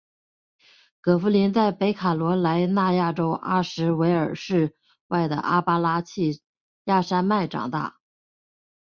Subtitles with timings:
[0.99, 4.75] 葛福临在北卡罗来纳州阿什维尔市
[5.09, 6.41] 外的阿巴拉契
[6.85, 7.99] 亚山脉长大。